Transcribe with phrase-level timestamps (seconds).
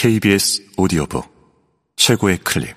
[0.00, 1.26] KBS 오디오북
[1.96, 2.76] 최고의 클립.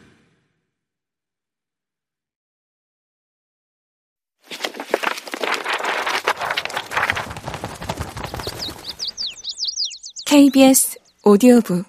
[10.25, 11.85] KBS 오디오북.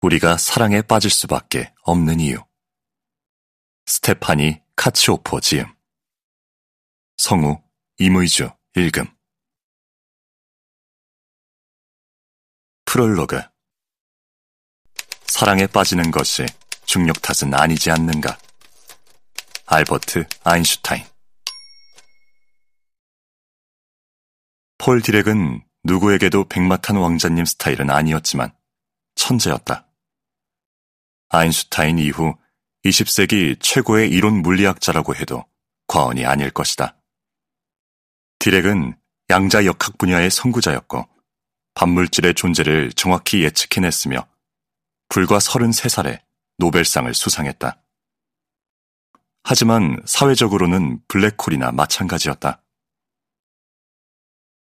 [0.00, 2.38] 우리가 사랑에 빠질 수밖에 없는 이유.
[3.86, 5.66] 스테파니 카치오포 지음.
[7.18, 7.62] 성우
[7.98, 9.17] 이무이주 읽음
[12.88, 13.38] 프롤로그
[15.26, 16.46] 사랑에 빠지는 것이
[16.86, 18.38] 중력 탓은 아니지 않는가
[19.66, 21.04] 알버트 아인슈타인
[24.78, 28.56] 폴 디렉은 누구에게도 백마탄 왕자님 스타일은 아니었지만
[29.16, 29.86] 천재였다.
[31.28, 32.38] 아인슈타인 이후
[32.86, 35.44] 20세기 최고의 이론 물리학자라고 해도
[35.88, 36.96] 과언이 아닐 것이다.
[38.38, 38.96] 디렉은
[39.28, 41.17] 양자 역학 분야의 선구자였고
[41.78, 44.26] 반물질의 존재를 정확히 예측해냈으며
[45.08, 46.20] 불과 33살에
[46.58, 47.80] 노벨상을 수상했다.
[49.44, 52.60] 하지만 사회적으로는 블랙홀이나 마찬가지였다.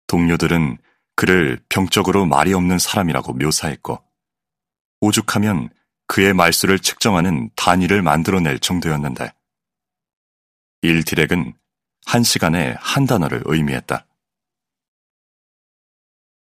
[0.07, 0.77] 동료들은
[1.15, 4.03] 그를 병적으로 말이 없는 사람이라고 묘사했고,
[4.99, 5.69] 오죽하면
[6.07, 9.33] 그의 말수를 측정하는 단위를 만들어낼 정도였는데,
[10.81, 11.53] 일디렉은
[12.05, 14.05] 한 시간에 한 단어를 의미했다.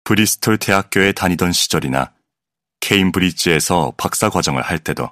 [0.07, 2.15] 브리스톨 대학교에 다니던 시절이나
[2.79, 5.11] 케임브리지에서 박사 과정을 할 때도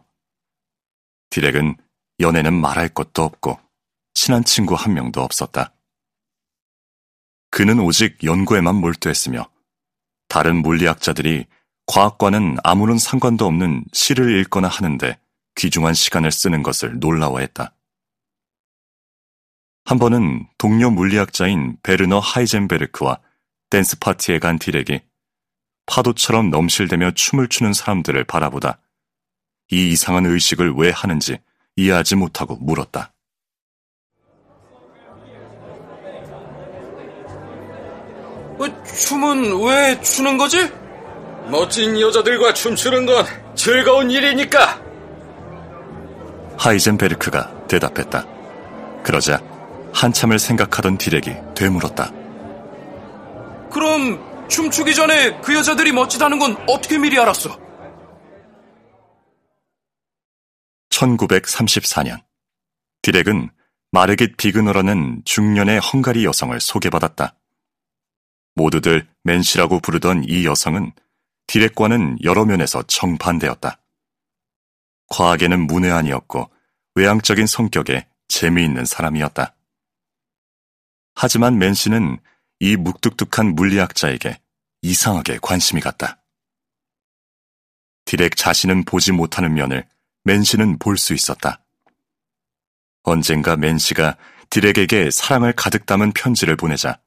[1.31, 1.77] 디렉은
[2.20, 3.59] 연애는 말할 것도 없고
[4.14, 5.75] 친한 친구 한 명도 없었다.
[7.51, 9.51] 그는 오직 연구에만 몰두했으며
[10.28, 11.47] 다른 물리학자들이
[11.86, 15.19] 과학과는 아무런 상관도 없는 시를 읽거나 하는데
[15.56, 17.75] 귀중한 시간을 쓰는 것을 놀라워했다.
[19.86, 23.19] 한 번은 동료 물리학자인 베르너 하이젠베르크와
[23.70, 25.01] 댄스 파티에 간 디렉이
[25.87, 28.79] 파도처럼 넘실대며 춤을 추는 사람들을 바라보다
[29.70, 31.39] 이 이상한 의식을 왜 하는지
[31.77, 33.13] 이해하지 못하고 물었다.
[38.58, 40.70] 어, 춤은 왜 추는 거지?
[41.51, 44.81] 멋진 여자들과 춤추는 건 즐거운 일이니까.
[46.57, 48.25] 하이젠베르크가 대답했다.
[49.02, 49.42] 그러자
[49.92, 52.23] 한참을 생각하던 디렉이 되물었다.
[54.49, 57.59] 춤추기 전에 그 여자들이 멋지다는 건 어떻게 미리 알았어?
[60.91, 62.23] 1934년
[63.03, 63.51] 디렉은
[63.91, 67.37] 마르깃 비그너라는 중년의 헝가리 여성을 소개받았다.
[68.55, 70.93] 모두들 맨시라고 부르던 이 여성은
[71.47, 73.81] 디렉과는 여러 면에서 정반대였다.
[75.09, 76.51] 과학에는 문외한이었고
[76.95, 79.55] 외향적인 성격에 재미있는 사람이었다.
[81.15, 82.19] 하지만 맨시는
[82.64, 84.41] 이 묵뚝뚝한 물리학자에게
[84.80, 86.23] 이상하게 관심이 갔다.
[88.07, 89.86] 디렉 자신은 보지 못하는 면을
[90.23, 91.63] 맨시는 볼 수 있었다.
[93.02, 94.17] 언젠가 맨시가
[94.48, 96.98] 디렉에게 사랑을 가득 담은 편지를 보내자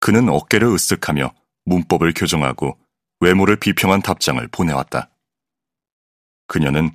[0.00, 1.32] 그는 어깨를 으쓱하며
[1.64, 2.76] 문법을 교정하고
[3.20, 5.08] 외모를 비평한 답장을 보내왔다.
[6.48, 6.90] 그녀는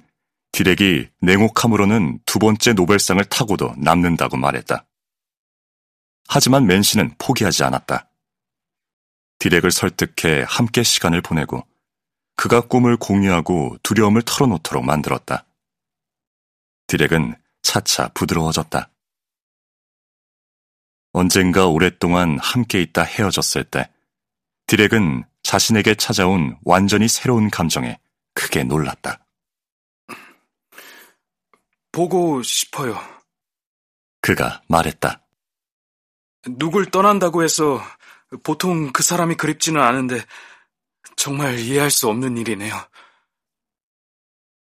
[0.52, 4.86] 디렉이 냉혹함으로는 두 번째 노벨상을 타고도 남는다고 말했다.
[6.36, 8.10] 하지만 맨시는 포기하지 않았다.
[9.38, 11.64] 디렉을 설득해 함께 시간을 보내고
[12.36, 15.46] 그가 꿈을 공유하고 두려움을 털어놓도록 만들었다.
[16.88, 18.90] 디렉은 차차 부드러워졌다.
[21.12, 23.92] 언젠가 오랫동안 함께 있다 헤어졌을 때
[24.66, 28.00] 디렉은 자신에게 찾아온 완전히 새로운 감정에
[28.34, 29.24] 크게 놀랐다.
[31.92, 33.00] 보고 싶어요.
[34.20, 35.23] 그가 말했다.
[36.48, 37.82] 누굴 떠난다고 해서
[38.44, 40.22] 보통 그 사람이 그립지는 않은데
[41.16, 42.76] 정말 이해할 수 없는 일이네요.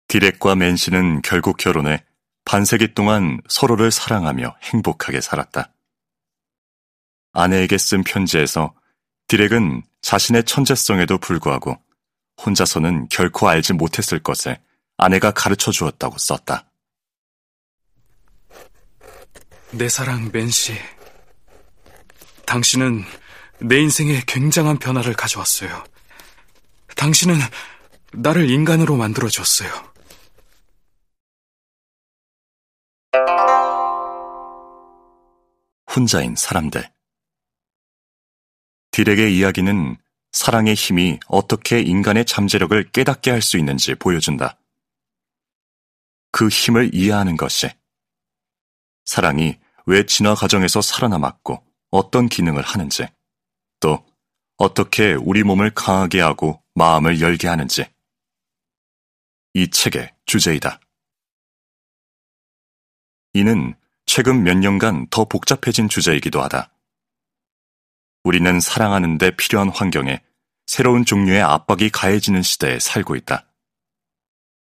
[0.08, 2.04] 디렉과 맨시는 결국 결혼해
[2.46, 5.74] 반세기 동안 서로를 사랑하며 행복하게 살았다.
[7.34, 8.74] 아내에게 쓴 편지에서
[9.28, 11.78] 디렉은 자신의 천재성에도 불구하고
[12.46, 14.58] 혼자서는 결코 알지 못했을 것을
[14.98, 16.70] 아내가 가르쳐 주었다고 썼다.
[19.72, 20.74] 내 사랑 맨시.
[22.56, 23.04] 당신은
[23.60, 25.84] 내 인생에 굉장한 변화를 가져왔어요.
[26.96, 27.36] 당신은
[28.14, 29.70] 나를 인간으로 만들어줬어요.
[35.94, 36.90] 혼자인 사람들.
[38.92, 39.98] 디렉의 이야기는
[40.32, 44.58] 사랑의 힘이 어떻게 인간의 잠재력을 깨닫게 할 수 있는지 보여준다.
[46.32, 47.70] 그 힘을 이해하는 것이
[49.04, 51.65] 사랑이 왜 진화 과정에서 살아남았고
[51.96, 53.08] 어떤 기능을 하는지
[53.80, 54.06] 또
[54.58, 57.86] 어떻게 우리 몸을 강하게 하고 마음을 열게 하는지.
[59.54, 60.80] 이 책의 주제이다.
[63.34, 63.76] 이는
[64.06, 66.72] 최근 몇 년간 더 복잡해진 주제이기도 하다.
[68.24, 70.22] 우리는 사랑하는데 필요한 환경에
[70.68, 73.48] 새로운 종류의 압박이 가해지는 시대에 살고 있다.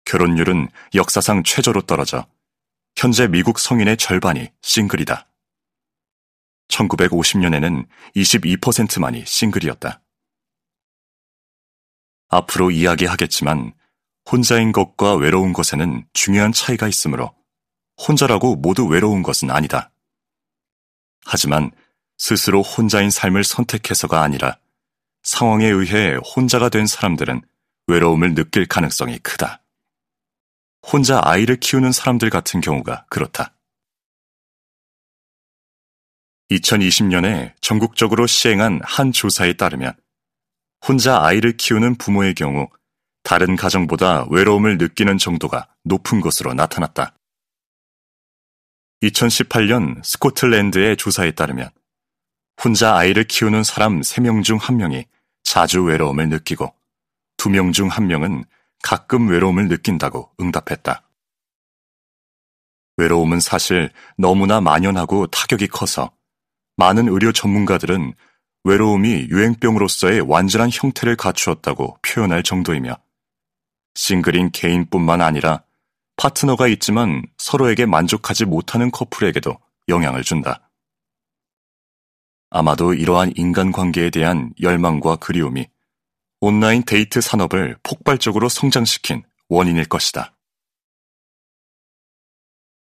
[0.04, 2.26] 결혼율은 역사상 최저로 떨어져
[2.96, 5.26] 현재 미국 성인의 절반이 싱글이다.
[6.68, 10.00] 1950년에는 22%만이 싱글이었다.
[12.28, 13.74] 앞으로 이야기하겠지만
[14.30, 17.34] 혼자인 것과 외로운 것에는 중요한 차이가 있으므로
[18.08, 19.90] 혼자라고 모두 외로운 것은 아니다.
[21.24, 21.70] 하지만
[22.18, 24.58] 스스로 혼자인 삶을 선택해서가 아니라
[25.22, 27.42] 상황에 의해 혼자가 된 사람들은
[27.86, 29.62] 외로움을 느낄 가능성이 크다.
[30.82, 33.53] 혼자 아이를 키우는 사람들 같은 경우가 그렇다.
[36.54, 39.94] 2020년에 전국적으로 시행한 한 조사에 따르면
[40.86, 42.68] 혼자 아이를 키우는 부모의 경우
[43.22, 47.14] 다른 가정보다 외로움을 느끼는 정도가 높은 것으로 나타났다.
[49.02, 51.70] 2018년 스코틀랜드의 조사에 따르면
[52.62, 55.06] 혼자 아이를 키우는 사람 3명 중 1명이
[55.42, 56.74] 자주 외로움을 느끼고
[57.38, 58.44] 2명 중 1명은
[58.82, 61.02] 가끔 외로움을 느낀다고 응답했다.
[62.96, 66.12] 외로움은 사실 너무나 만연하고 타격이 커서
[66.76, 68.14] 많은 의료 전문가들은
[68.64, 72.96] 외로움이 유행병으로서의 완전한 형태를 갖추었다고 표현할 정도이며
[73.94, 75.62] 싱글인 개인뿐만 아니라
[76.16, 79.56] 파트너가 있지만 서로에게 만족하지 못하는 커플에게도
[79.88, 80.70] 영향을 준다.
[82.50, 85.66] 아마도 이러한 인간관계에 대한 열망과 그리움이
[86.40, 90.33] 온라인 데이트 산업을 폭발적으로 성장시킨 원인일 것이다.